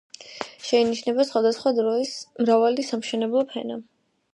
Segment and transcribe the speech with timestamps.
[0.69, 3.85] შეინიშნება სხვადასხვა დროის მრავალი სამშენებლო ფენა.